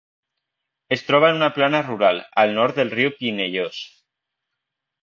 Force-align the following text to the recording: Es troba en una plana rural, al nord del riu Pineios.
Es 0.95 1.05
troba 1.09 1.29
en 1.33 1.37
una 1.41 1.51
plana 1.59 1.83
rural, 1.85 2.23
al 2.45 2.57
nord 2.59 2.81
del 2.81 2.93
riu 2.99 3.17
Pineios. 3.21 3.87